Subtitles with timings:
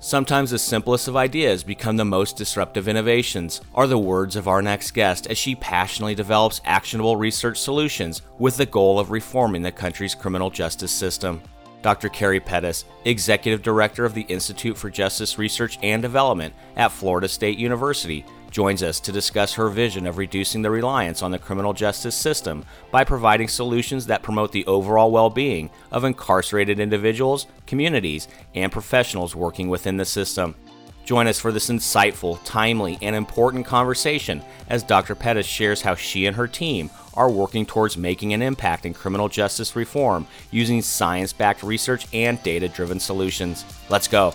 [0.00, 4.62] Sometimes the simplest of ideas become the most disruptive innovations, are the words of our
[4.62, 9.72] next guest as she passionately develops actionable research solutions with the goal of reforming the
[9.72, 11.42] country's criminal justice system.
[11.82, 12.08] Dr.
[12.08, 17.58] Carrie Pettus, Executive Director of the Institute for Justice Research and Development at Florida State
[17.58, 22.14] University, joins us to discuss her vision of reducing the reliance on the criminal justice
[22.14, 28.72] system by providing solutions that promote the overall well being of incarcerated individuals, communities, and
[28.72, 30.54] professionals working within the system.
[31.04, 35.14] Join us for this insightful, timely, and important conversation as Dr.
[35.14, 39.26] Pettus shares how she and her team are working towards making an impact in criminal
[39.28, 43.64] justice reform using science backed research and data driven solutions.
[43.88, 44.34] Let's go.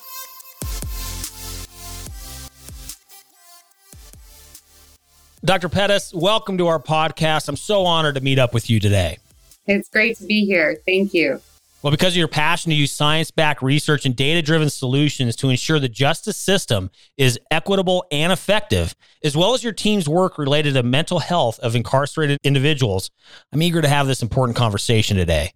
[5.43, 5.69] Dr.
[5.69, 7.49] Pettus, welcome to our podcast.
[7.49, 9.17] I'm so honored to meet up with you today.
[9.65, 10.77] It's great to be here.
[10.85, 11.41] Thank you.
[11.81, 15.49] Well, because of your passion to use science backed research and data driven solutions to
[15.49, 20.75] ensure the justice system is equitable and effective, as well as your team's work related
[20.75, 23.09] to mental health of incarcerated individuals,
[23.51, 25.53] I'm eager to have this important conversation today.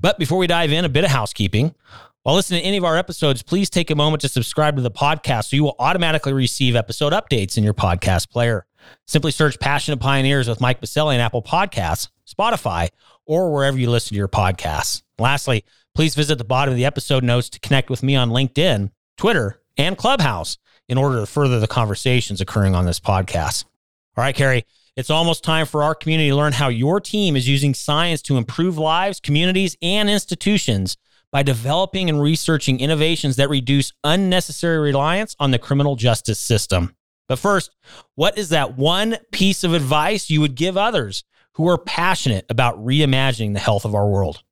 [0.00, 1.76] But before we dive in, a bit of housekeeping.
[2.24, 4.90] While listening to any of our episodes, please take a moment to subscribe to the
[4.90, 8.66] podcast so you will automatically receive episode updates in your podcast player.
[9.06, 12.88] Simply search Passionate Pioneers with Mike Biselli in Apple Podcasts, Spotify,
[13.26, 15.02] or wherever you listen to your podcasts.
[15.18, 18.90] Lastly, please visit the bottom of the episode notes to connect with me on LinkedIn,
[19.16, 20.58] Twitter, and Clubhouse
[20.88, 23.64] in order to further the conversations occurring on this podcast.
[24.16, 27.48] All right, Carrie, it's almost time for our community to learn how your team is
[27.48, 30.98] using science to improve lives, communities, and institutions
[31.30, 36.94] by developing and researching innovations that reduce unnecessary reliance on the criminal justice system.
[37.32, 37.70] But first,
[38.14, 42.76] what is that one piece of advice you would give others who are passionate about
[42.76, 44.42] reimagining the health of our world?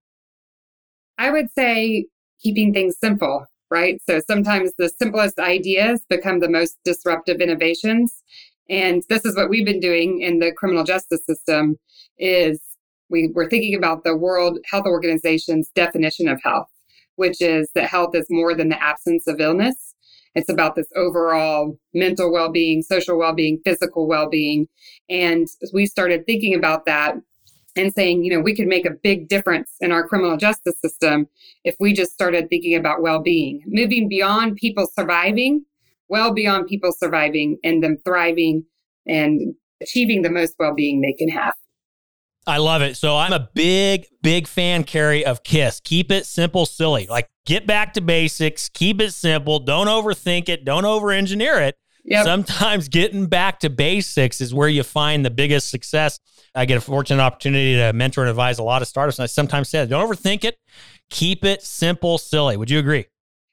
[1.19, 2.07] I would say
[2.43, 4.01] keeping things simple, right?
[4.09, 8.23] So sometimes the simplest ideas become the most disruptive innovations.
[8.71, 11.79] And this is what we've been doing in the criminal justice system
[12.17, 12.63] is
[13.11, 16.71] we were thinking about the World Health Organization's definition of health,
[17.17, 19.90] which is that health is more than the absence of illness.
[20.35, 24.69] It's about this overall mental well being, social well being, physical well being.
[25.09, 27.17] And we started thinking about that
[27.77, 31.29] and saying, you know, we could make a big difference in our criminal justice system
[31.65, 35.65] if we just started thinking about well being, moving beyond people surviving,
[36.09, 38.65] well beyond people surviving and them thriving
[39.07, 41.55] and achieving the most well being they can have.
[42.47, 42.97] I love it.
[42.97, 45.81] So I'm a big, big fan, Carrie, of KISS.
[45.81, 47.07] Keep it simple, silly.
[47.07, 51.77] Like get back to basics, keep it simple, don't overthink it, don't over engineer it.
[52.05, 52.25] Yep.
[52.25, 56.19] Sometimes getting back to basics is where you find the biggest success.
[56.55, 59.19] I get a fortunate opportunity to mentor and advise a lot of startups.
[59.19, 60.59] And I sometimes say, don't overthink it,
[61.11, 62.57] keep it simple, silly.
[62.57, 63.05] Would you agree?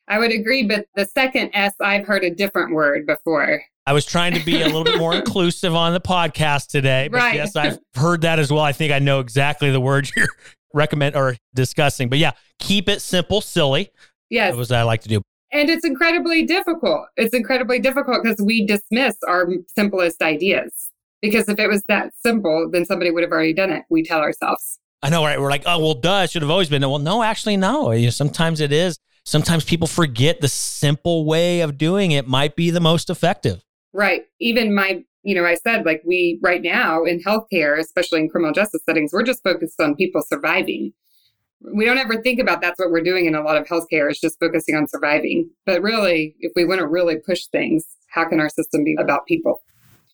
[0.08, 0.64] I would agree.
[0.64, 3.62] But the second S, I've heard a different word before.
[3.88, 7.08] I was trying to be a little bit more inclusive on the podcast today.
[7.08, 7.36] But right.
[7.36, 8.62] yes, I've heard that as well.
[8.62, 10.28] I think I know exactly the word you're
[10.74, 12.09] recommend or discussing.
[12.09, 13.90] But yeah, keep it simple, silly.
[14.30, 14.52] Yes.
[14.52, 15.22] That was what I like to do.
[15.53, 17.08] And it's incredibly difficult.
[17.16, 20.92] It's incredibly difficult because we dismiss our simplest ideas.
[21.22, 23.84] Because if it was that simple, then somebody would have already done it.
[23.90, 24.80] We tell ourselves.
[25.02, 25.40] I know, right?
[25.40, 26.81] We're like, oh, well, duh, it should have always been.
[26.81, 27.92] Well, no, actually, no.
[27.92, 29.00] You know, sometimes it is.
[29.25, 33.64] Sometimes people forget the simple way of doing it might be the most effective.
[33.97, 34.28] Right.
[34.40, 38.54] Even my, you know, I said like we right now in healthcare, especially in criminal
[38.54, 40.94] justice settings, we're just focused on people surviving.
[41.74, 44.19] We don't ever think about that's what we're doing in a lot of healthcare is
[44.19, 45.50] just focusing on surviving.
[45.66, 49.25] But really, if we want to really push things, how can our system be about
[49.25, 49.63] people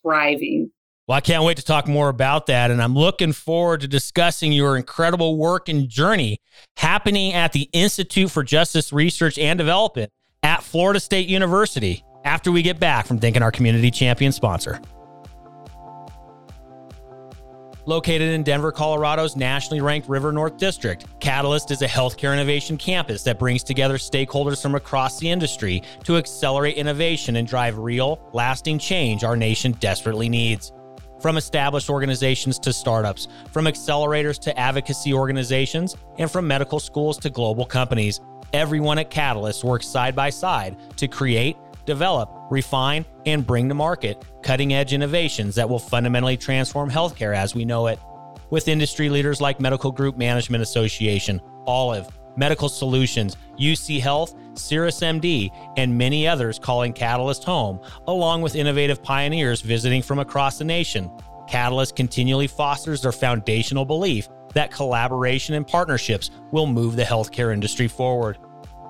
[0.02, 0.72] thriving?
[1.06, 2.72] Well, I can't wait to talk more about that.
[2.72, 6.38] And I'm looking forward to discussing your incredible work and journey
[6.78, 10.10] happening at the Institute for Justice Research and Development
[10.42, 14.80] at Florida State University after we get back from thanking our community champion sponsor.
[17.86, 23.24] Located in Denver, Colorado's nationally ranked River North District, Catalyst is a healthcare innovation campus
[23.24, 28.80] that brings together stakeholders from across the industry to accelerate innovation and drive real, lasting
[28.80, 30.72] change our nation desperately needs.
[31.24, 37.30] from established organizations to startups, from accelerators to advocacy organizations, and from medical schools to
[37.30, 38.20] global companies.
[38.52, 44.24] Everyone at Catalyst works side by side to create, develop, refine, and bring to market
[44.42, 48.00] cutting edge innovations that will fundamentally transform healthcare as we know it.
[48.50, 55.98] With industry leaders like Medical Group Management Association, Olive, Medical Solutions, UC Health, CirrusMD, and
[55.98, 61.12] many others calling Catalyst home, along with innovative pioneers visiting from across the nation.
[61.48, 67.88] Catalyst continually fosters their foundational belief that collaboration and partnerships will move the healthcare industry
[67.88, 68.38] forward.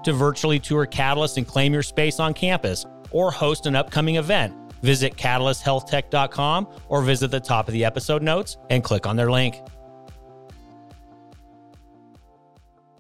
[0.04, 4.54] To virtually tour Catalyst and claim your space on campus or host an upcoming event,
[4.82, 9.62] visit catalysthealthtech.com or visit the top of the episode notes and click on their link.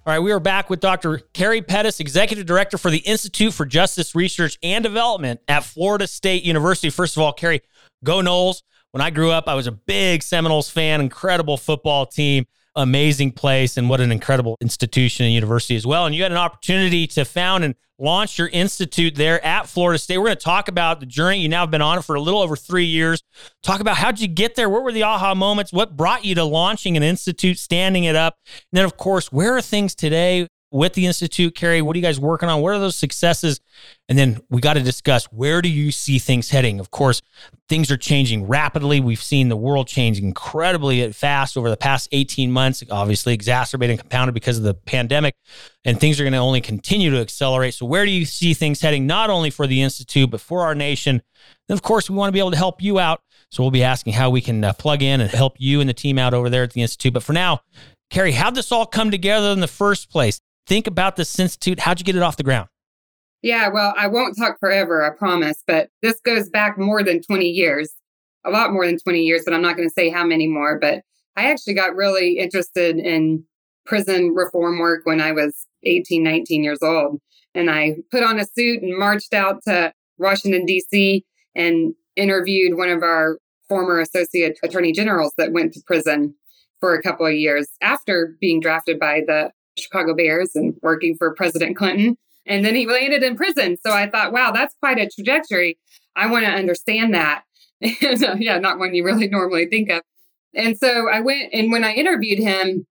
[0.05, 1.19] All right, we are back with Dr.
[1.33, 6.44] Carrie Pettus, Executive Director for the Institute for Justice Research and Development at Florida State
[6.44, 6.89] University.
[6.89, 7.61] First of all, Carrie,
[8.03, 8.63] go Noles.
[8.91, 13.77] When I grew up, I was a big Seminoles fan, incredible football team amazing place
[13.77, 16.05] and what an incredible institution and university as well.
[16.05, 20.17] And you had an opportunity to found and launch your institute there at Florida State.
[20.17, 21.39] We're going to talk about the journey.
[21.39, 23.21] You now have been on for a little over three years.
[23.61, 24.69] Talk about how did you get there?
[24.69, 25.71] What were the aha moments?
[25.71, 28.37] What brought you to launching an institute, standing it up?
[28.45, 30.47] And then, of course, where are things today?
[30.73, 31.83] With the Institute, Carrie?
[31.83, 32.59] What are you guys working on?
[32.59, 33.61] What are those successes?
[34.09, 36.79] And then we got to discuss where do you see things heading?
[36.79, 37.21] Of course,
[37.69, 38.99] things are changing rapidly.
[38.99, 43.99] We've seen the world change incredibly fast over the past 18 months, obviously exacerbated and
[43.99, 45.35] compounded because of the pandemic.
[45.85, 47.75] And things are going to only continue to accelerate.
[47.75, 50.73] So, where do you see things heading, not only for the Institute, but for our
[50.73, 51.21] nation?
[51.69, 53.21] And of course, we want to be able to help you out.
[53.51, 55.93] So, we'll be asking how we can uh, plug in and help you and the
[55.93, 57.13] team out over there at the Institute.
[57.13, 57.61] But for now,
[58.09, 60.41] Carrie, how'd this all come together in the first place?
[60.68, 61.80] Think about this institute.
[61.80, 62.69] How'd you get it off the ground?
[63.42, 67.45] Yeah, well, I won't talk forever, I promise, but this goes back more than 20
[67.45, 67.92] years,
[68.45, 70.80] a lot more than 20 years, but I'm not going to say how many more.
[70.80, 71.01] But
[71.36, 73.44] I actually got really interested in
[73.86, 77.19] prison reform work when I was 18, 19 years old.
[77.54, 81.25] And I put on a suit and marched out to Washington, D.C.,
[81.56, 83.38] and interviewed one of our
[83.68, 86.33] former associate attorney generals that went to prison
[86.80, 91.33] for a couple of years after being drafted by the Chicago Bears and working for
[91.33, 92.17] President Clinton.
[92.45, 93.77] And then he landed in prison.
[93.85, 95.77] So I thought, wow, that's quite a trajectory.
[96.15, 97.43] I want to understand that.
[97.83, 100.01] Uh, yeah, not one you really normally think of.
[100.55, 102.85] And so I went, and when I interviewed him,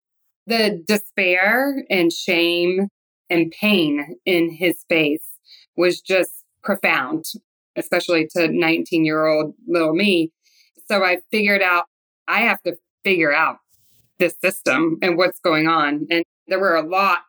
[0.47, 2.89] the despair and shame
[3.31, 5.25] and pain in his face
[5.77, 6.31] was just
[6.63, 7.25] profound,
[7.77, 10.31] especially to 19 year old little me.
[10.89, 11.85] So I figured out
[12.29, 13.59] I have to figure out
[14.19, 16.07] this system and what's going on.
[16.11, 17.23] And there were a lot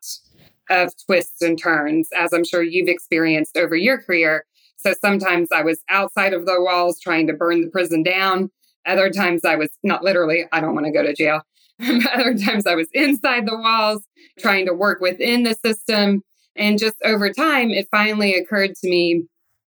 [0.70, 4.46] of twists and turns, as I'm sure you've experienced over your career.
[4.76, 8.52] So sometimes I was outside of the walls trying to burn the prison down.
[8.86, 11.42] Other times I was not literally, I don't want to go to jail.
[12.14, 14.04] Other times I was inside the walls
[14.40, 16.22] trying to work within the system.
[16.58, 19.24] And just over time, it finally occurred to me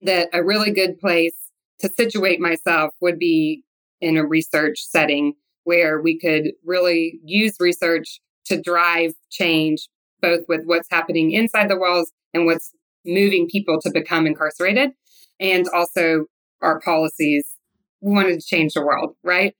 [0.03, 1.35] that a really good place
[1.79, 3.63] to situate myself would be
[3.99, 9.87] in a research setting where we could really use research to drive change,
[10.21, 12.71] both with what's happening inside the walls and what's
[13.05, 14.91] moving people to become incarcerated,
[15.39, 16.25] and also
[16.61, 17.47] our policies.
[18.01, 19.55] We wanted to change the world, right?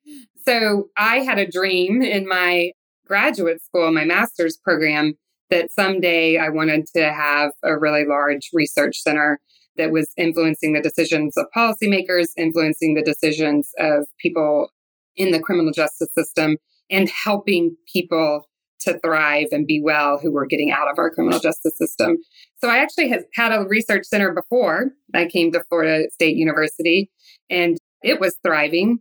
[0.46, 2.72] So I had a dream in my
[3.06, 5.16] graduate school, my master's program,
[5.50, 9.40] that someday I wanted to have a really large research center
[9.78, 14.70] that was influencing the decisions of policymakers, influencing the decisions of people
[15.16, 16.58] in the criminal justice system,
[16.90, 18.49] and helping people
[18.82, 22.18] to thrive and be well who were getting out of our criminal justice system.
[22.58, 27.12] So I actually have had a research center before I came to Florida State University
[27.50, 29.00] and it was thriving.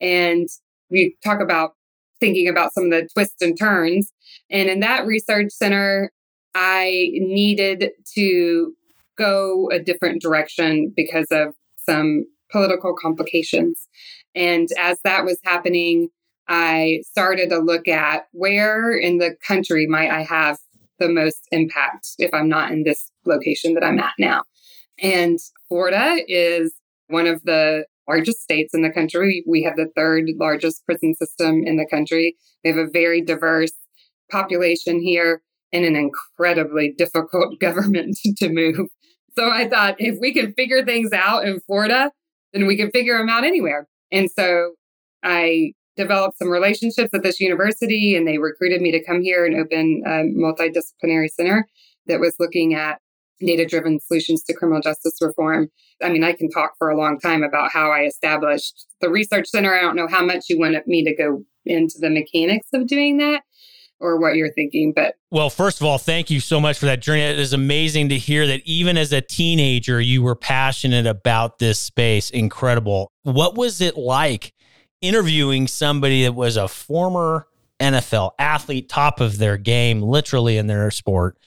[0.00, 0.48] And
[0.90, 1.74] we talk about
[2.20, 4.12] thinking about some of the twists and turns.
[4.50, 6.10] And in that research center,
[6.54, 8.74] I needed to
[9.16, 13.88] go a different direction because of some political complications.
[14.34, 16.08] And as that was happening,
[16.50, 20.58] I started to look at where in the country might I have
[20.98, 24.42] the most impact if I'm not in this location that I'm at now.
[25.00, 25.38] And
[25.68, 26.74] Florida is
[27.06, 29.44] one of the largest states in the country.
[29.46, 32.36] We have the third largest prison system in the country.
[32.64, 33.72] We have a very diverse
[34.28, 35.42] population here
[35.72, 38.88] and an incredibly difficult government to move.
[39.36, 42.10] So I thought if we can figure things out in Florida,
[42.52, 43.86] then we can figure them out anywhere.
[44.10, 44.72] And so
[45.22, 49.56] I developed some relationships at this university and they recruited me to come here and
[49.56, 51.66] open a multidisciplinary center
[52.06, 53.00] that was looking at
[53.40, 55.68] data driven solutions to criminal justice reform.
[56.02, 59.48] I mean, I can talk for a long time about how I established the research
[59.48, 59.74] center.
[59.74, 63.18] I don't know how much you wanted me to go into the mechanics of doing
[63.18, 63.42] that
[63.98, 64.92] or what you're thinking.
[64.94, 67.22] But well, first of all, thank you so much for that journey.
[67.22, 71.78] It is amazing to hear that even as a teenager, you were passionate about this
[71.78, 72.30] space.
[72.30, 73.10] Incredible.
[73.22, 74.52] What was it like
[75.00, 77.46] interviewing somebody that was a former
[77.80, 81.38] NFL athlete, top of their game, literally in their sport,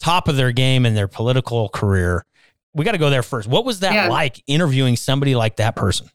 [0.00, 2.24] top of their game in their political career?
[2.74, 3.48] We got to go there first.
[3.48, 4.08] What was that yeah.
[4.08, 6.08] like interviewing somebody like that person?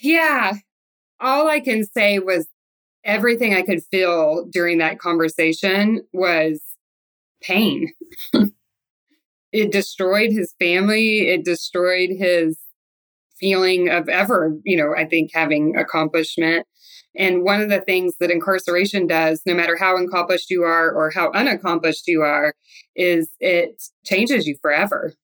[0.00, 0.54] Yeah.
[1.18, 2.46] All I can say was
[3.04, 6.60] everything I could feel during that conversation was
[7.42, 7.92] pain.
[9.52, 11.28] it destroyed his family.
[11.28, 12.58] It destroyed his
[13.40, 16.66] feeling of ever, you know, I think having accomplishment.
[17.16, 21.10] And one of the things that incarceration does, no matter how accomplished you are or
[21.10, 22.54] how unaccomplished you are,
[22.94, 25.14] is it changes you forever.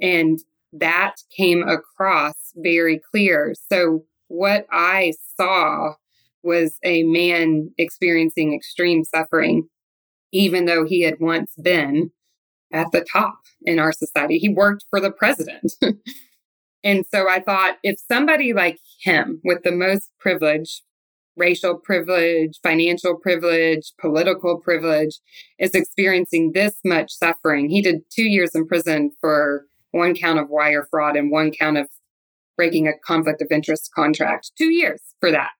[0.00, 0.38] And
[0.72, 3.54] that came across very clear.
[3.70, 5.94] So, what I saw
[6.42, 9.68] was a man experiencing extreme suffering,
[10.32, 12.10] even though he had once been
[12.72, 14.38] at the top in our society.
[14.38, 15.72] He worked for the president.
[16.84, 20.82] and so I thought if somebody like him, with the most privilege,
[21.36, 25.18] racial privilege, financial privilege, political privilege,
[25.58, 30.48] is experiencing this much suffering, he did two years in prison for one count of
[30.48, 31.88] wire fraud and one count of
[32.56, 34.52] breaking a conflict of interest contract.
[34.58, 35.50] Two years for that.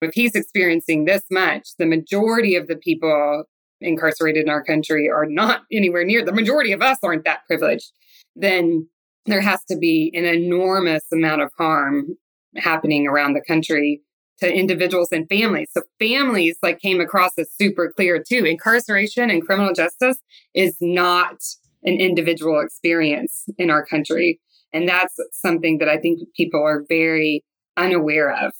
[0.00, 3.44] If he's experiencing this much, the majority of the people
[3.80, 7.92] incarcerated in our country are not anywhere near the majority of us aren't that privileged,
[8.34, 8.88] then
[9.28, 12.16] there has to be an enormous amount of harm
[12.56, 14.00] happening around the country
[14.40, 15.68] to individuals and families.
[15.72, 18.44] So families like came across as super clear too.
[18.44, 20.18] Incarceration and criminal justice
[20.54, 21.36] is not
[21.84, 24.40] an individual experience in our country.
[24.72, 27.44] And that's something that I think people are very
[27.76, 28.52] unaware of.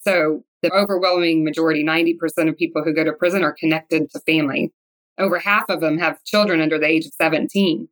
[0.00, 4.72] So the overwhelming majority, 90% of people who go to prison are connected to family.
[5.18, 7.88] Over half of them have children under the age of 17.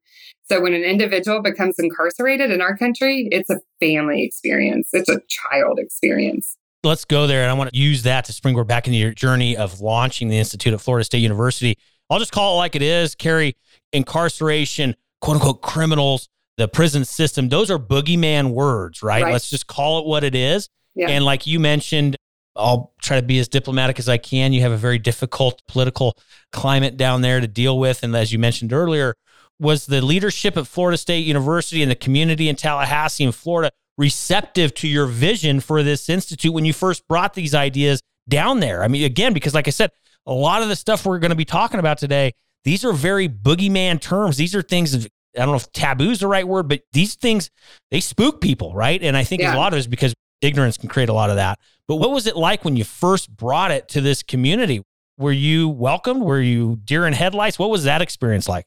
[0.49, 5.21] So when an individual becomes incarcerated in our country, it's a family experience, it's a
[5.29, 6.57] child experience.
[6.85, 7.43] Let's go there.
[7.43, 10.39] And I want to use that to springboard back into your journey of launching the
[10.39, 11.77] Institute at Florida State University.
[12.09, 13.57] I'll just call it like it is Carrie,
[13.93, 19.23] incarceration, quote unquote, criminals, the prison system, those are boogeyman words, right?
[19.23, 19.33] right.
[19.33, 20.69] Let's just call it what it is.
[20.95, 21.11] Yeah.
[21.11, 22.17] And like you mentioned,
[22.55, 24.55] I'll try to be as diplomatic as I can.
[24.55, 26.17] You have a very difficult political
[26.53, 28.03] climate down there to deal with.
[28.03, 29.15] And as you mentioned earlier,
[29.59, 34.75] was the leadership at Florida State University and the community in Tallahassee and Florida receptive
[34.75, 38.83] to your vision for this institute when you first brought these ideas down there?
[38.83, 39.91] I mean, again, because like I said,
[40.27, 42.33] a lot of the stuff we're going to be talking about today,
[42.65, 44.37] these are very boogeyman terms.
[44.37, 47.15] These are things of, I don't know if taboo is the right word, but these
[47.15, 47.51] things,
[47.91, 49.03] they spook people, right?
[49.03, 49.55] And I think yeah.
[49.55, 51.59] a lot of it is because ignorance can create a lot of that.
[51.89, 54.83] But what was it like when you first brought it to this community?
[55.19, 56.23] Were you welcomed?
[56.23, 57.59] Were you deer in headlights?
[57.59, 58.67] What was that experience like?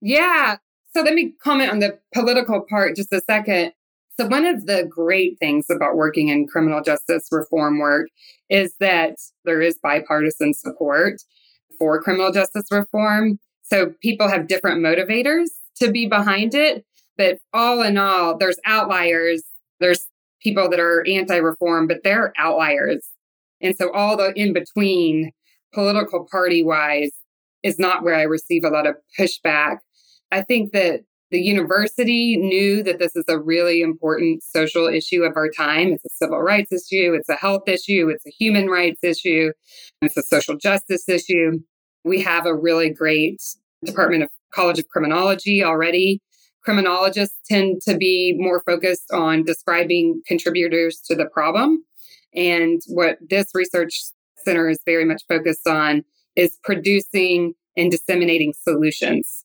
[0.00, 0.56] Yeah.
[0.94, 3.72] So let me comment on the political part just a second.
[4.18, 8.08] So, one of the great things about working in criminal justice reform work
[8.48, 11.20] is that there is bipartisan support
[11.78, 13.38] for criminal justice reform.
[13.62, 15.48] So, people have different motivators
[15.80, 16.86] to be behind it.
[17.18, 19.42] But all in all, there's outliers.
[19.80, 20.06] There's
[20.42, 23.06] people that are anti reform, but they're outliers.
[23.60, 25.32] And so all the in between
[25.72, 27.10] political party wise
[27.62, 29.78] is not where I receive a lot of pushback.
[30.32, 35.36] I think that the university knew that this is a really important social issue of
[35.36, 35.88] our time.
[35.88, 39.52] It's a civil rights issue, it's a health issue, it's a human rights issue,
[40.02, 41.58] it's a social justice issue.
[42.04, 43.40] We have a really great
[43.84, 46.22] Department of College of Criminology already
[46.66, 51.84] criminologists tend to be more focused on describing contributors to the problem.
[52.34, 54.02] And what this research
[54.44, 56.04] center is very much focused on
[56.34, 59.44] is producing and disseminating solutions.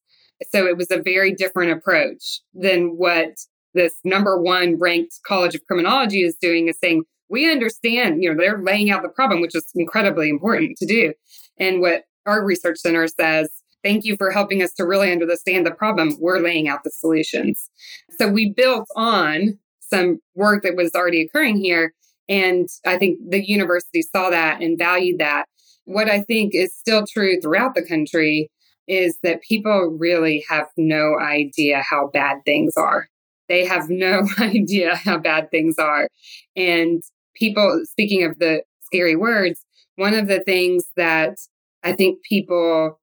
[0.50, 3.36] So it was a very different approach than what
[3.74, 8.38] this number one ranked College of Criminology is doing, is saying, we understand, you know,
[8.38, 11.14] they're laying out the problem, which is incredibly important to do.
[11.58, 13.50] And what our research center says
[13.84, 16.16] Thank you for helping us to really understand the problem.
[16.20, 17.70] We're laying out the solutions.
[18.18, 21.94] So we built on some work that was already occurring here.
[22.30, 25.46] And I think the university saw that and valued that.
[25.86, 28.52] What I think is still true throughout the country
[28.92, 33.08] is that people really have no idea how bad things are.
[33.48, 36.10] They have no idea how bad things are.
[36.58, 37.02] And
[37.34, 39.64] people, speaking of the scary words,
[39.96, 41.38] one of the things that
[41.84, 43.00] I think people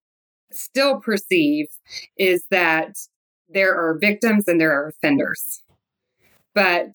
[0.52, 1.68] still perceive
[2.18, 2.96] is that
[3.48, 5.62] there are victims and there are offenders.
[6.54, 6.90] But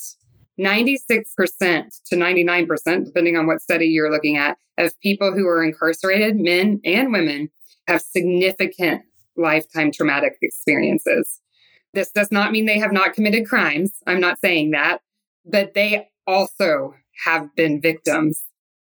[0.59, 1.23] 96%
[2.05, 6.79] to 99%, depending on what study you're looking at, of people who are incarcerated, men
[6.85, 7.49] and women,
[7.87, 9.03] have significant
[9.35, 11.41] lifetime traumatic experiences.
[11.93, 13.93] This does not mean they have not committed crimes.
[14.07, 15.01] I'm not saying that,
[15.45, 18.41] but they also have been victims,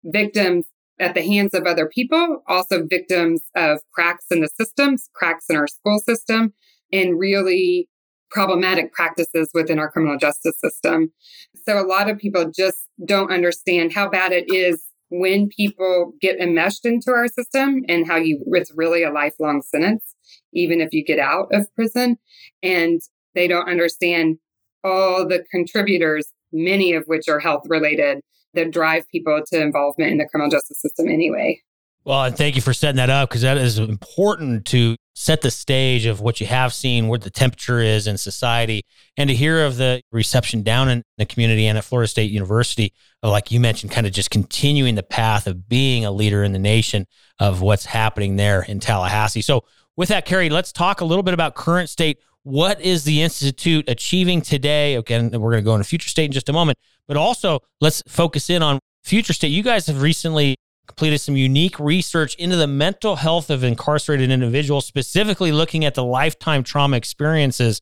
[0.04, 0.66] victims
[0.98, 5.56] at the hands of other people, also victims of cracks in the systems, cracks in
[5.56, 6.54] our school system,
[6.92, 7.88] and really
[8.30, 11.12] problematic practices within our criminal justice system.
[11.64, 16.40] So a lot of people just don't understand how bad it is when people get
[16.40, 20.16] enmeshed into our system and how you it's really a lifelong sentence
[20.52, 22.16] even if you get out of prison.
[22.62, 23.00] And
[23.34, 24.38] they don't understand
[24.82, 28.20] all the contributors many of which are health related
[28.54, 31.60] that drive people to involvement in the criminal justice system anyway.
[32.04, 35.50] Well, and thank you for setting that up because that is important to set the
[35.50, 38.84] stage of what you have seen, where the temperature is in society,
[39.16, 42.92] and to hear of the reception down in the community and at Florida State University,
[43.22, 46.52] uh, like you mentioned, kind of just continuing the path of being a leader in
[46.52, 47.06] the nation
[47.40, 49.40] of what's happening there in Tallahassee.
[49.40, 49.64] So,
[49.96, 52.18] with that, Carrie, let's talk a little bit about current state.
[52.42, 54.96] What is the Institute achieving today?
[54.96, 56.76] Again, we're going to go into future state in just a moment,
[57.08, 59.48] but also let's focus in on future state.
[59.48, 60.56] You guys have recently
[60.86, 66.04] completed some unique research into the mental health of incarcerated individuals, specifically looking at the
[66.04, 67.80] lifetime trauma experiences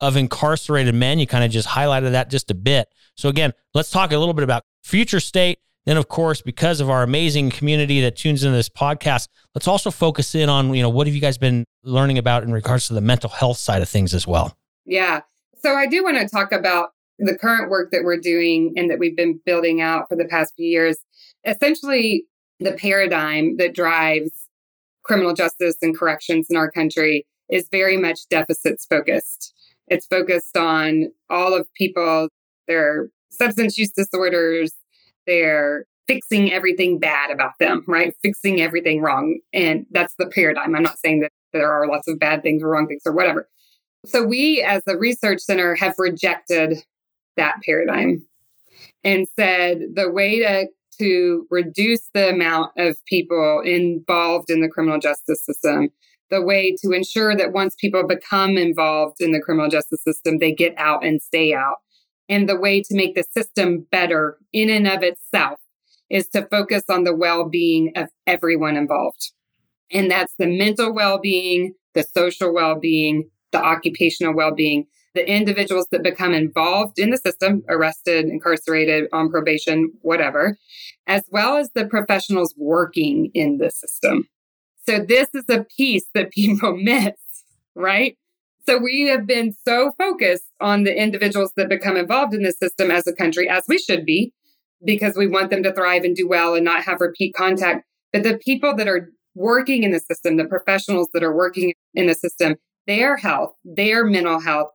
[0.00, 1.18] of incarcerated men.
[1.18, 2.88] You kind of just highlighted that just a bit.
[3.16, 5.58] So, again, let's talk a little bit about future state.
[5.86, 9.90] Then, of course, because of our amazing community that tunes into this podcast, let's also
[9.90, 12.94] focus in on, you know, what have you guys been learning about in regards to
[12.94, 14.56] the mental health side of things as well?
[14.86, 15.20] Yeah.
[15.58, 18.98] So, I do want to talk about the current work that we're doing and that
[18.98, 20.96] we've been building out for the past few years.
[21.46, 22.24] Essentially,
[22.60, 24.30] the paradigm that drives
[25.02, 29.52] criminal justice and corrections in our country is very much deficits focused.
[29.88, 32.28] It's focused on all of people,
[32.66, 34.72] their substance use disorders,
[35.26, 38.14] they're fixing everything bad about them, right?
[38.22, 39.38] Fixing everything wrong.
[39.52, 40.74] And that's the paradigm.
[40.74, 43.48] I'm not saying that there are lots of bad things or wrong things or whatever.
[44.06, 46.78] So we as a research center have rejected
[47.36, 48.22] that paradigm
[49.02, 50.66] and said the way to
[50.98, 55.90] to reduce the amount of people involved in the criminal justice system,
[56.30, 60.52] the way to ensure that once people become involved in the criminal justice system, they
[60.52, 61.76] get out and stay out.
[62.28, 65.58] And the way to make the system better in and of itself
[66.10, 69.32] is to focus on the well being of everyone involved.
[69.90, 75.28] And that's the mental well being, the social well being, the occupational well being, the
[75.28, 80.58] individuals that become involved in the system, arrested, incarcerated, on probation, whatever,
[81.06, 84.24] as well as the professionals working in the system.
[84.86, 87.14] So this is a piece that people miss,
[87.74, 88.16] right?
[88.66, 92.90] So we have been so focused on the individuals that become involved in the system
[92.90, 94.32] as a country, as we should be,
[94.84, 97.84] because we want them to thrive and do well and not have repeat contact.
[98.12, 102.06] But the people that are working in the system, the professionals that are working in
[102.06, 104.68] the system, their health, their mental health,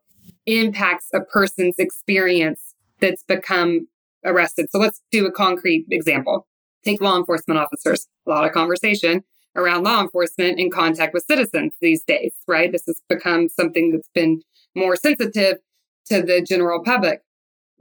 [0.58, 3.88] impacts a person's experience that's become
[4.26, 4.68] arrested.
[4.72, 6.48] So let's do a concrete example.
[6.84, 8.08] Take law enforcement officers.
[8.26, 9.24] A lot of conversation
[9.56, 12.72] around law enforcement in contact with citizens these days, right?
[12.72, 14.42] This has become something that's been
[14.76, 15.58] more sensitive
[16.06, 17.22] to the general public.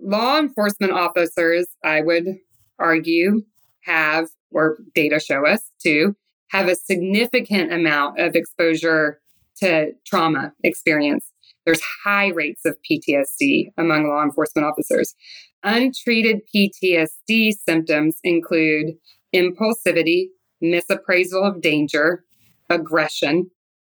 [0.00, 2.38] Law enforcement officers, I would
[2.78, 3.42] argue,
[3.82, 6.16] have, or data show us too,
[6.50, 9.20] have a significant amount of exposure
[9.60, 11.32] to trauma experience
[11.68, 15.14] there's high rates of PTSD among law enforcement officers.
[15.62, 18.94] Untreated PTSD symptoms include
[19.34, 20.28] impulsivity,
[20.64, 22.24] misappraisal of danger,
[22.70, 23.50] aggression,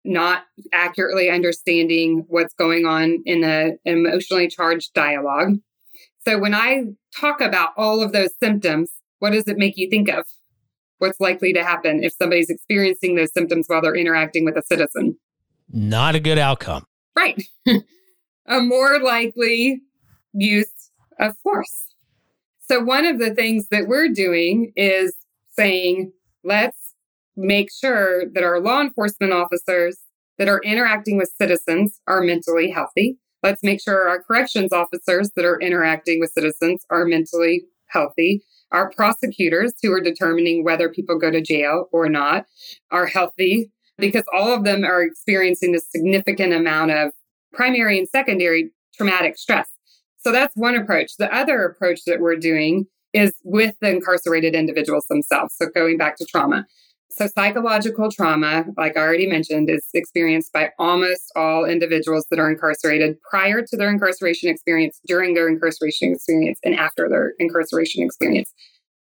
[0.06, 5.56] not accurately understanding what's going on in an emotionally charged dialogue.
[6.28, 6.84] So, when I
[7.20, 10.28] talk about all of those symptoms, what does it make you think of?
[11.00, 15.18] What's likely to happen if somebody's experiencing those symptoms while they're interacting with a citizen?
[15.72, 16.86] Not a good outcome.
[17.16, 17.42] Right.
[18.48, 19.82] a more likely
[20.34, 21.94] use of force.
[22.68, 25.14] So, one of the things that we're doing is
[25.52, 26.12] saying,
[26.44, 26.96] let's
[27.36, 29.98] make sure that our law enforcement officers
[30.38, 33.18] that are interacting with citizens are mentally healthy.
[33.44, 38.44] Let's make sure our corrections officers that are interacting with citizens are mentally healthy.
[38.72, 42.46] Our prosecutors who are determining whether people go to jail or not
[42.90, 44.08] are healthy Mm-hmm.
[44.08, 47.12] because all of them are experiencing a significant amount of
[47.54, 49.70] primary and secondary traumatic stress.
[50.18, 51.12] So that's one approach.
[51.20, 55.54] The other approach that we're doing is with the incarcerated individuals themselves.
[55.58, 56.66] So going back to trauma.
[57.12, 62.50] So, psychological trauma, like I already mentioned, is experienced by almost all individuals that are
[62.50, 68.52] incarcerated prior to their incarceration experience, during their incarceration experience, and after their incarceration experience.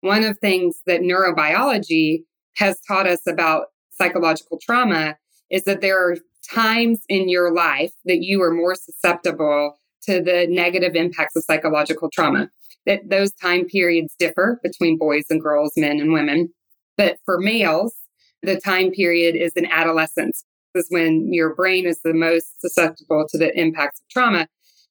[0.03, 2.25] One of things that neurobiology
[2.57, 5.17] has taught us about psychological trauma
[5.51, 6.17] is that there are
[6.51, 12.11] times in your life that you are more susceptible to the negative impacts of psychological
[12.11, 12.51] trauma.
[12.87, 16.53] That those time periods differ between boys and girls, men and women.
[16.97, 17.95] But for males,
[18.43, 23.39] the time period is in adolescence, is when your brain is the most susceptible to
[23.39, 24.49] the impacts of trauma.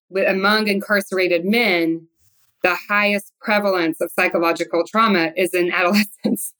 [0.10, 2.08] But among incarcerated men,
[2.64, 6.54] the highest prevalence of psychological trauma is in adolescence.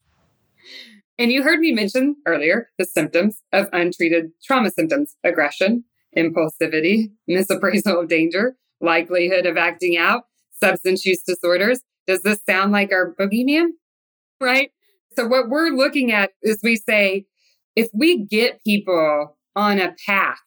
[1.22, 5.84] And you heard me mention earlier the symptoms of untreated trauma symptoms aggression,
[6.18, 10.24] impulsivity, misappraisal of danger, likelihood of acting out,
[10.60, 11.82] substance use disorders.
[12.08, 13.68] Does this sound like our boogeyman?
[14.40, 14.72] Right?
[15.16, 17.28] So, what we're looking at is we say
[17.76, 20.40] if we get people on a path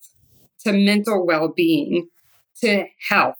[0.65, 2.09] to mental well being,
[2.63, 3.37] to health,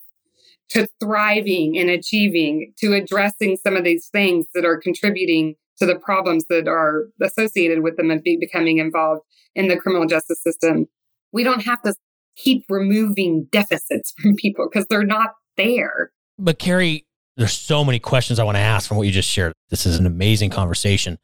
[0.69, 5.95] to thriving and achieving, to addressing some of these things that are contributing to the
[5.95, 9.21] problems that are associated with them and be becoming involved
[9.55, 10.87] in the criminal justice system.
[11.31, 11.93] We don't have to
[12.35, 16.11] keep removing deficits from people because they're not there.
[16.37, 17.05] But Carrie,
[17.37, 19.53] there's so many questions I want to ask from what you just shared.
[19.69, 21.17] This is an amazing conversation.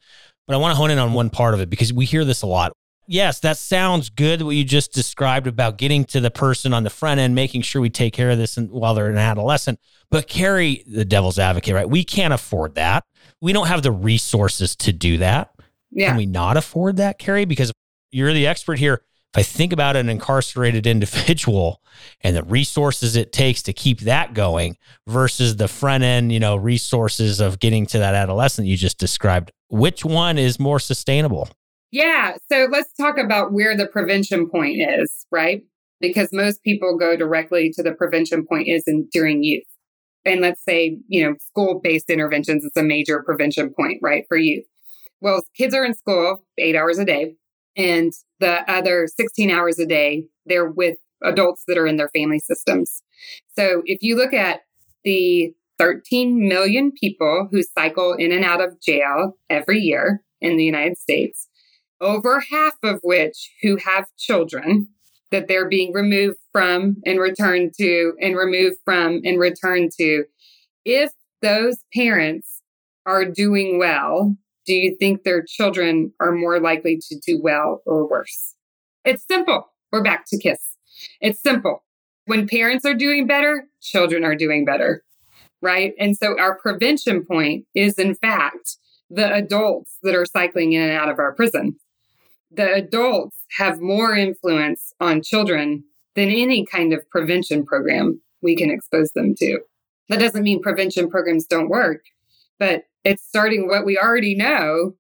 [0.48, 2.42] But I want to hone in on one part of it because we hear this
[2.42, 2.74] a lot.
[3.08, 6.90] Yes, that sounds good what you just described about getting to the person on the
[6.90, 9.80] front end, making sure we take care of this while they're an adolescent.
[10.10, 11.90] But Carrie, the devil's advocate, right?
[11.90, 13.04] We can't afford that.
[13.42, 15.54] We don't have the resources to do that.
[15.92, 16.10] Yeah.
[16.10, 17.46] Can we not afford that, Carrie?
[17.46, 17.72] Because
[18.12, 19.02] you're the expert here
[19.34, 21.82] if I think about an incarcerated individual
[22.20, 24.76] and the resources it takes to keep that going
[25.08, 29.54] versus the front end, you know, resources of getting to that adolescent you just described,
[29.70, 31.48] which one is more sustainable?
[31.92, 32.36] Yeah.
[32.52, 35.64] So let's talk about where the prevention point is, right?
[36.02, 39.64] Because most people go directly to the prevention point is in during youth.
[40.26, 44.38] And let's say, you know, school based interventions is a major prevention point, right, for
[44.38, 44.66] youth.
[45.20, 47.36] Well, kids are in school eight hours a day
[47.76, 52.40] and the other 16 hours a day, they're with adults that are in their family
[52.40, 53.02] systems.
[53.56, 54.62] So if you look at
[55.04, 60.66] the 13 million people who cycle in and out of jail every year in the
[60.66, 61.48] United States,
[62.00, 64.90] over half of which who have children
[65.32, 70.26] that they're being removed from and returned to and removed from and returned to.
[70.86, 72.62] If those parents
[73.06, 78.08] are doing well do you think their children are more likely to do well or
[78.08, 78.56] worse?
[79.04, 79.72] It's simple.
[79.92, 80.78] We're back to KISS.
[81.20, 81.84] It's simple.
[82.26, 85.04] When parents are doing better, children are doing better,
[85.62, 85.94] right?
[86.00, 88.78] And so our prevention point is, in fact,
[89.10, 91.76] the adults that are cycling in and out of our prison.
[92.54, 95.86] The adults have more influence on children
[96.16, 99.60] than any kind of prevention program we can expose them to.
[100.10, 102.04] That doesn't mean prevention programs don't work,
[102.60, 104.96] but it's starting what we already know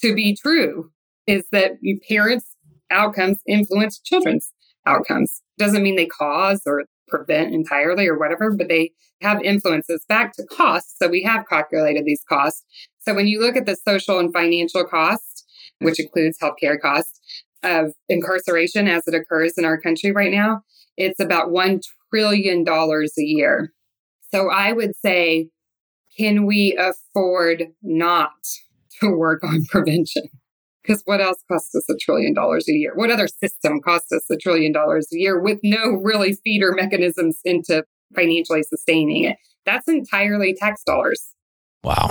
[0.00, 0.90] to be true
[1.26, 1.72] is that
[2.08, 2.56] parents'
[2.90, 4.52] outcomes influence children's
[4.86, 5.42] outcomes.
[5.58, 10.44] Doesn't mean they cause or prevent entirely or whatever, but they have influences back to
[10.44, 10.94] costs.
[10.98, 12.64] So we have calculated these costs.
[13.00, 15.25] So when you look at the social and financial cost,
[15.80, 17.20] which includes healthcare costs
[17.62, 20.62] of incarceration as it occurs in our country right now,
[20.96, 23.72] it's about $1 trillion a year.
[24.32, 25.48] So I would say
[26.18, 28.32] can we afford not
[29.00, 30.24] to work on prevention?
[30.82, 32.92] Because what else costs us a trillion dollars a year?
[32.94, 37.40] What other system costs us a trillion dollars a year with no really feeder mechanisms
[37.44, 37.84] into
[38.14, 39.36] financially sustaining it?
[39.64, 41.34] That's entirely tax dollars.
[41.82, 42.10] Wow.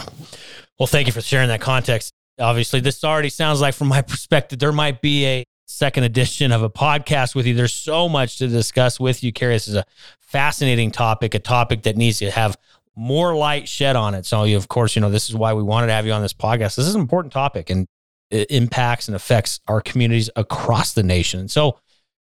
[0.78, 2.12] Well, thank you for sharing that context.
[2.40, 6.64] Obviously, this already sounds like, from my perspective, there might be a second edition of
[6.64, 7.54] a podcast with you.
[7.54, 9.56] There's so much to discuss with you, Carrie.
[9.56, 9.86] This is a
[10.22, 12.58] fascinating topic, a topic that needs to have
[12.96, 14.26] more light shed on it.
[14.26, 16.22] So, you, of course, you know, this is why we wanted to have you on
[16.22, 16.76] this podcast.
[16.76, 17.88] This is an important topic and
[18.32, 21.48] it impacts and affects our communities across the nation.
[21.48, 21.80] So,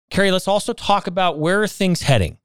[0.09, 2.37] Carrie, let's also talk about where are things heading,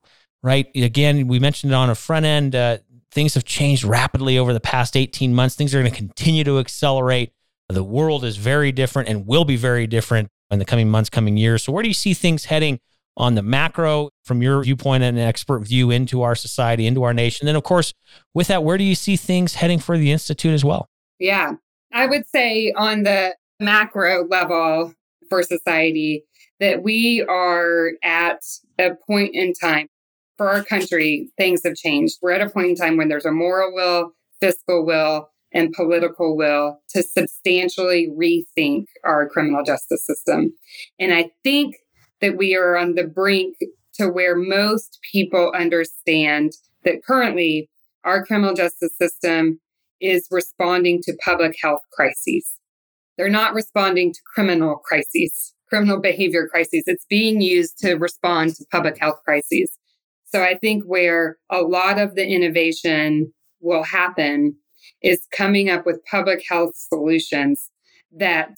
[0.42, 0.68] right?
[0.75, 2.55] Again, we mentioned it on a front end.
[2.55, 2.79] Uh,
[3.11, 5.55] things have changed rapidly over the past 18 months.
[5.55, 7.33] Things are going to continue to accelerate.
[7.73, 11.37] The world is very different and will be very different in the coming months, coming
[11.37, 11.65] years.
[11.65, 12.79] So, where do you see things heading
[13.17, 17.13] on the macro from your viewpoint and an expert view into our society, into our
[17.13, 17.47] nation.
[17.47, 17.93] Then, of course,
[18.35, 20.89] with that, where do you see things heading for the Institute as well?
[21.19, 21.55] Yeah,
[21.93, 24.95] I would say on the macro level
[25.29, 26.25] for society
[26.61, 28.41] that we are at
[28.79, 29.89] a point in time
[30.39, 32.19] for our country, things have changed.
[32.23, 36.37] We're at a point in time when there's a moral will, fiscal will, and political
[36.37, 40.53] will to substantially rethink our criminal justice system.
[40.99, 41.77] And I think
[42.21, 43.57] that we are on the brink
[43.95, 46.53] to where most people understand
[46.85, 47.69] that currently
[48.05, 49.61] our criminal justice system
[50.01, 52.47] is responding to public health crises.
[53.17, 56.85] They're not responding to criminal crises, criminal behavior crises.
[56.87, 59.71] It's being used to respond to public health crises.
[60.25, 64.57] So I think where a lot of the innovation will happen
[65.03, 67.71] is coming up with public health solutions
[68.17, 68.51] that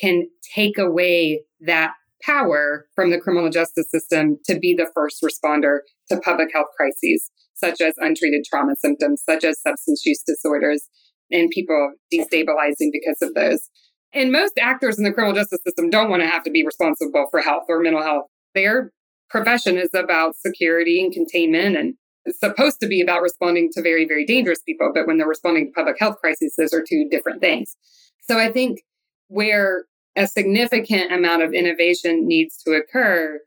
[0.00, 5.78] can take away that power from the criminal justice system to be the first responder
[6.10, 10.88] to public health crises, such as untreated trauma symptoms, such as substance use disorders,
[11.30, 13.68] and people destabilizing because of those.
[14.12, 17.26] And most actors in the criminal justice system don't want to have to be responsible
[17.30, 18.24] for health or mental health.
[18.54, 18.92] Their
[19.28, 21.94] profession is about security and containment and
[22.32, 24.90] supposed to be about responding to very, very dangerous people.
[24.94, 27.76] But when they're responding to public health crises, those are two different things.
[28.28, 28.80] So I think
[29.28, 29.84] where
[30.16, 33.40] a significant amount of innovation needs to occur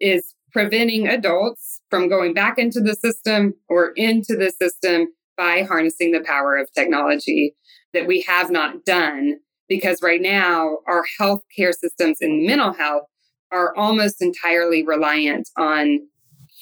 [0.00, 6.12] is preventing adults from going back into the system or into the system by harnessing
[6.12, 7.54] the power of technology
[7.92, 9.34] that we have not done.
[9.68, 13.04] Because right now, our healthcare systems in mental health
[13.52, 16.00] are almost entirely reliant on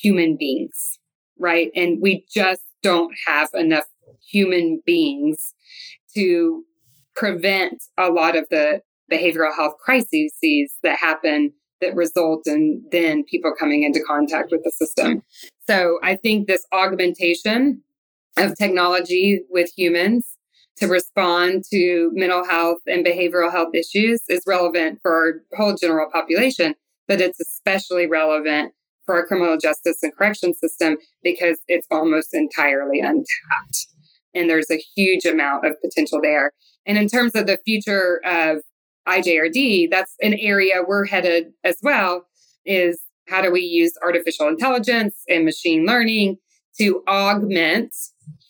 [0.03, 0.99] human beings,
[1.45, 1.71] right?
[1.77, 3.85] And we just don't have enough
[4.27, 5.55] human beings
[6.17, 6.65] to
[7.15, 8.81] prevent a lot of the
[9.13, 10.33] behavioral health crises
[10.83, 15.23] that happen that result in then people coming into contact with the system.
[15.69, 17.83] So I think this augmentation
[18.39, 20.27] of technology with humans
[20.79, 26.11] to respond to mental health and behavioral health issues is relevant for our whole general
[26.11, 26.75] population,
[27.07, 28.73] but it's especially relevant
[29.07, 33.87] for our criminal justice and correction system because it's almost entirely untapped.
[34.35, 36.53] And there's a huge amount of potential there.
[36.87, 38.59] And in terms of the future of
[39.09, 42.27] IJRD, that's an area we're headed as well
[42.65, 46.37] is how do we use artificial intelligence and machine learning
[46.79, 47.95] to augment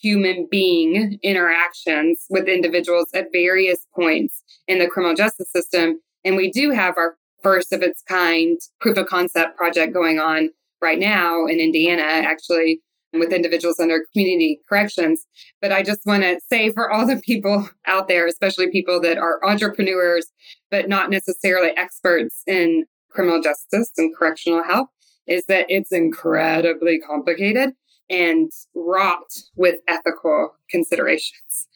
[0.00, 6.00] human being interactions with individuals at various points in the criminal justice system.
[6.24, 10.50] And we do have our first of its kind proof of concept project going on
[10.82, 12.80] right now in Indiana, actually,
[13.12, 15.24] with individuals under community corrections.
[15.62, 19.18] But I just want to say for all the people out there, especially people that
[19.18, 20.26] are entrepreneurs,
[20.70, 24.88] but not necessarily experts in criminal justice and correctional health,
[25.26, 27.74] is that it's incredibly complicated
[28.10, 31.68] and wrought with ethical considerations.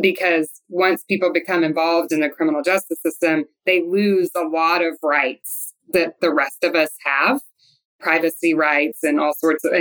[0.00, 4.96] Because once people become involved in the criminal justice system, they lose a lot of
[5.02, 7.40] rights that the rest of us have
[8.00, 9.72] privacy rights and all sorts of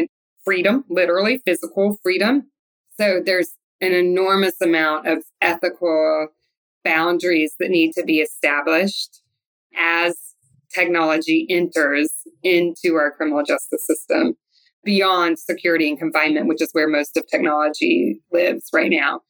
[0.43, 2.52] freedom, literally physical freedom.
[3.00, 6.28] So there's an enormous amount of ethical
[6.84, 9.21] boundaries that need to be established
[9.78, 10.15] as
[10.74, 12.12] technology enters
[12.43, 14.36] into our criminal justice system
[14.84, 19.21] beyond security and confinement, which is where most of technology lives right now.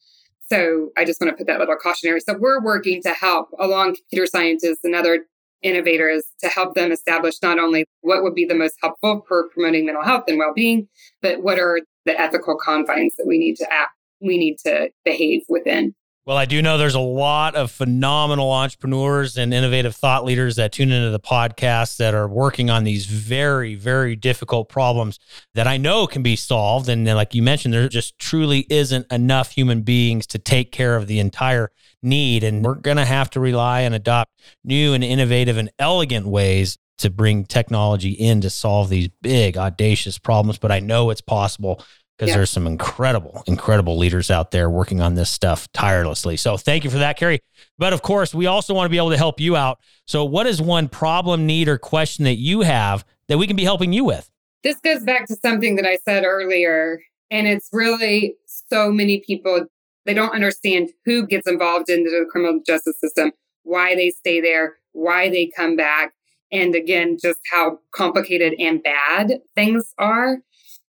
[0.50, 2.20] So I just want to put that little cautionary.
[2.20, 5.26] So we're working to help along computer scientists and other
[5.62, 9.86] innovators to help them establish not only what would be the most helpful for promoting
[9.86, 10.88] mental health and well-being,
[11.20, 15.42] but what are the ethical confines that we need to act, we need to behave
[15.48, 15.94] within.
[16.24, 20.70] Well, I do know there's a lot of phenomenal entrepreneurs and innovative thought leaders that
[20.70, 25.18] tune into the podcast that are working on these very, very difficult problems
[25.54, 26.88] that I know can be solved.
[26.88, 31.08] And like you mentioned, there just truly isn't enough human beings to take care of
[31.08, 31.72] the entire
[32.04, 32.44] need.
[32.44, 34.30] And we're going to have to rely and adopt
[34.62, 40.20] new and innovative and elegant ways to bring technology in to solve these big, audacious
[40.20, 40.58] problems.
[40.58, 41.84] But I know it's possible
[42.16, 42.36] because yeah.
[42.36, 46.36] there's some incredible, incredible leaders out there working on this stuff tirelessly.
[46.36, 47.40] So thank you for that, Carrie.
[47.78, 49.78] But of course, we also want to be able to help you out.
[50.06, 53.64] So, what is one problem, need, or question that you have that we can be
[53.64, 54.30] helping you with?
[54.62, 57.00] This goes back to something that I said earlier.
[57.30, 59.66] And it's really so many people,
[60.04, 64.76] they don't understand who gets involved in the criminal justice system, why they stay there,
[64.92, 66.12] why they come back.
[66.52, 70.42] And again, just how complicated and bad things are.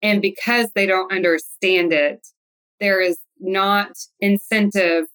[0.03, 2.27] And because they don't understand it,
[2.81, 5.07] there is not incentive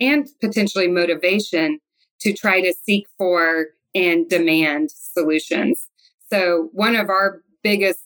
[0.00, 1.78] and potentially motivation
[2.20, 5.88] to try to seek for and demand solutions.
[6.30, 8.00] So, one of our biggest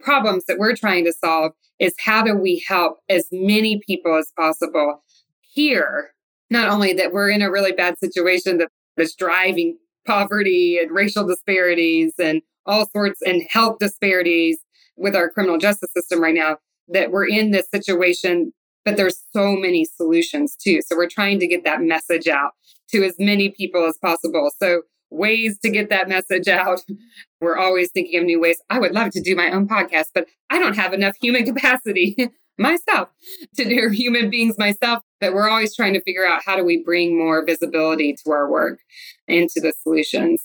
[0.00, 4.32] problems that we're trying to solve is how do we help as many people as
[4.36, 5.02] possible
[5.40, 6.12] hear
[6.50, 8.60] not only that we're in a really bad situation
[8.96, 14.58] that's driving poverty and racial disparities and all sorts and health disparities
[14.96, 18.52] with our criminal justice system right now that we're in this situation
[18.84, 20.82] but there's so many solutions too.
[20.82, 22.52] So we're trying to get that message out
[22.90, 24.50] to as many people as possible.
[24.58, 26.80] So ways to get that message out.
[27.40, 28.60] We're always thinking of new ways.
[28.70, 32.16] I would love to do my own podcast, but I don't have enough human capacity
[32.58, 33.08] myself
[33.56, 35.02] to do human beings myself.
[35.20, 38.50] But we're always trying to figure out how do we bring more visibility to our
[38.50, 38.80] work
[39.28, 40.44] into the solutions.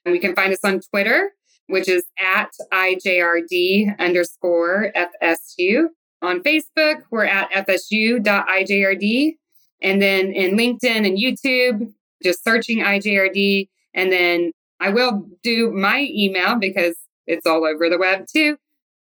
[0.07, 1.33] And we can find us on Twitter
[1.71, 5.87] which is at IJRD underscore FSU.
[6.23, 9.37] On Facebook, we're at FSU.IJRD.
[9.83, 13.69] And then in LinkedIn and YouTube, just searching IJRD.
[13.95, 18.57] And then I will do my email because it's all over the web too,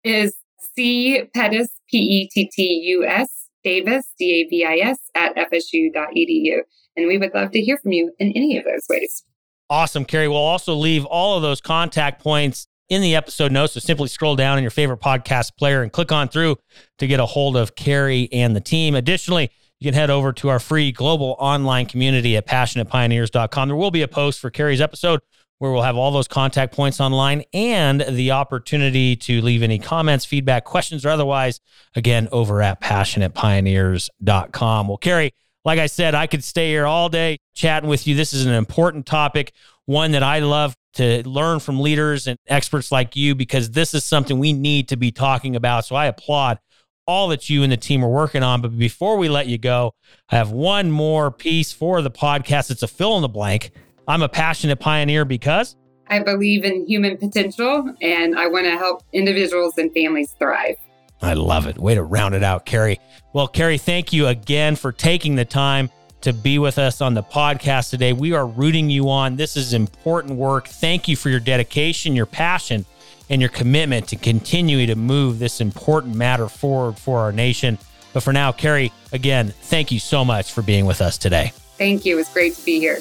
[0.05, 0.35] is
[0.75, 5.35] C Pettus, P E T T U S, Davis, D A V I S, at
[5.37, 6.59] FSU.edu.
[6.97, 9.23] And we would love to hear from you in any of those ways.
[9.69, 10.29] Awesome, Carrie.
[10.29, 13.73] We'll also leave all of those contact points in the episode notes.
[13.73, 16.57] So simply scroll down in your favorite podcast player and click on through
[16.99, 18.95] to get a hold of Carrie and the team.
[18.95, 19.51] Additionally,
[19.81, 23.69] you can head over to our free global online community at passionatepioneers.com.
[23.69, 25.21] There will be a post for Carrie's episode
[25.59, 30.25] where we'll have all those contact points online and the opportunity to leave any comments,
[30.25, 31.61] feedback, questions, or otherwise,
[31.95, 34.89] again, over at passionatepioneers.com.
[34.89, 35.33] Well, Carrie,
[35.67, 38.15] like I said, I could stay here all day chatting with you.
[38.15, 39.53] This is an important topic,
[39.85, 44.05] one that I love to learn from leaders and experts like you because this is
[44.05, 45.85] something we need to be talking about.
[45.85, 46.61] So I applaud
[47.09, 48.63] all that you and the team are working on.
[48.63, 49.93] But before we let you go,
[50.31, 52.71] I have one more piece for the podcast.
[52.71, 53.73] It's a fill in the blank.
[54.07, 55.75] I'm a passionate pioneer because
[56.07, 60.77] I believe in human potential and I want to help individuals and families thrive.
[61.23, 61.79] I love it.
[61.79, 63.01] Way to round it out, Carrie.
[63.33, 65.91] Well, Carrie, thank you again for taking the time
[66.23, 68.13] to be with us on the podcast today.
[68.13, 69.37] We are rooting you on.
[69.37, 70.69] This is important work.
[70.69, 72.85] Thank you for your dedication, your passion,
[73.29, 77.79] and your commitment to continue to move this important matter forward for our nation.
[78.13, 81.53] But for now, Carrie, again, thank you so much for being with us today.
[81.77, 82.15] Thank you.
[82.15, 83.01] It was great to be here.